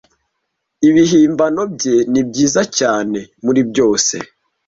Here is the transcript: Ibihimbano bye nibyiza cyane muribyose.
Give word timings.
Ibihimbano 0.89 1.61
bye 1.73 1.95
nibyiza 2.11 2.61
cyane 2.77 3.19
muribyose. 3.43 4.15